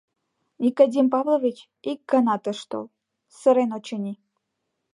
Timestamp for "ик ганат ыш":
1.91-2.59